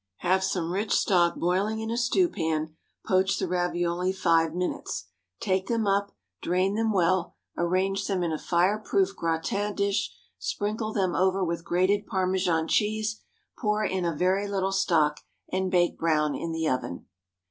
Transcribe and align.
Have 0.21 0.43
some 0.43 0.71
rich 0.73 0.93
stock 0.95 1.35
boiling 1.35 1.79
in 1.79 1.91
a 1.91 1.95
stewpan; 1.95 2.75
poach 3.05 3.37
the 3.37 3.47
ravioli 3.47 4.11
five 4.11 4.55
minutes. 4.55 5.09
Take 5.39 5.67
them 5.67 5.85
up, 5.85 6.11
drain 6.41 6.73
them 6.73 6.91
well, 6.91 7.35
arrange 7.55 8.07
them 8.07 8.23
in 8.23 8.31
a 8.33 8.39
fire 8.39 8.79
proof 8.79 9.15
gratin 9.15 9.75
dish, 9.75 10.11
sprinkle 10.39 10.91
them 10.91 11.13
over 11.13 11.45
with 11.45 11.63
grated 11.63 12.07
Parmesan 12.07 12.67
cheese, 12.67 13.21
pour 13.59 13.85
in 13.85 14.03
a 14.03 14.15
very 14.15 14.47
little 14.47 14.71
stock, 14.71 15.19
and 15.51 15.69
bake 15.69 15.99
brown 15.99 16.33
in 16.33 16.51
the 16.51 16.67
oven. 16.67 17.05